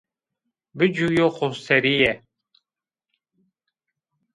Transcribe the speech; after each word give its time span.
Biciwîyo 0.77 1.27
xoserîye! 1.35 2.13